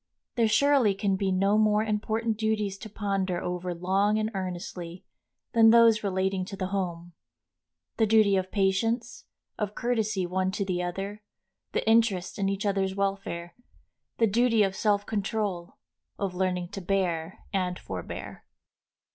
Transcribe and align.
There 0.33 0.47
surely 0.47 0.95
can 0.95 1.15
be 1.15 1.31
no 1.31 1.59
more 1.59 1.83
important 1.83 2.35
duties 2.35 2.75
to 2.79 2.89
ponder 2.89 3.39
over 3.39 3.71
long 3.75 4.17
and 4.17 4.31
earnestly 4.33 5.05
than 5.53 5.69
those 5.69 6.03
relating 6.03 6.43
to 6.45 6.55
the 6.55 6.69
home, 6.73 7.13
the 7.97 8.07
duty 8.07 8.35
of 8.35 8.49
patience, 8.51 9.25
of 9.59 9.75
courtesy 9.75 10.25
one 10.25 10.49
to 10.53 10.65
the 10.65 10.81
other, 10.81 11.21
the 11.73 11.87
interest 11.87 12.39
in 12.39 12.49
each 12.49 12.65
other's 12.65 12.95
welfare, 12.95 13.53
the 14.17 14.25
duty 14.25 14.63
of 14.63 14.75
self 14.75 15.05
control, 15.05 15.77
of 16.17 16.33
learning 16.33 16.69
to 16.69 16.81
bear 16.81 17.45
and 17.53 17.77
forbear. 17.77 18.43